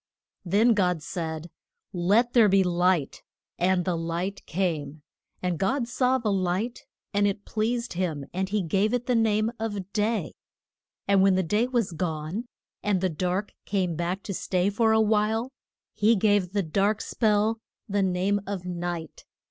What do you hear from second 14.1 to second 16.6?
to stay for a while, he gave